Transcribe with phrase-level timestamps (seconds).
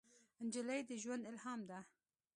[0.45, 1.79] نجلۍ د ژوند الهام ده.